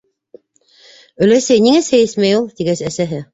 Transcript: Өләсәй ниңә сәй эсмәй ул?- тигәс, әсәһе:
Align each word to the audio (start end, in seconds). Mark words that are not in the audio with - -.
Өләсәй 1.25 1.63
ниңә 1.67 1.83
сәй 1.89 2.07
эсмәй 2.07 2.39
ул?- 2.39 2.49
тигәс, 2.57 2.83
әсәһе: 2.91 3.23